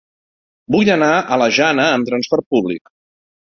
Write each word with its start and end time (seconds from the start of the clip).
Vull 0.75 0.89
anar 0.93 1.09
a 1.19 1.37
la 1.41 1.49
Jana 1.59 1.85
amb 1.91 2.09
transport 2.11 2.49
públic. 2.57 2.93